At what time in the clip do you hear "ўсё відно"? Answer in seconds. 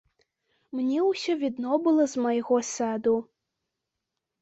1.09-1.71